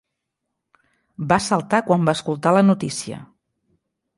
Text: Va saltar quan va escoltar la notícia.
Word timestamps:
Va 1.33 1.37
saltar 1.49 1.83
quan 1.91 2.09
va 2.09 2.17
escoltar 2.21 2.55
la 2.59 2.65
notícia. 2.71 3.21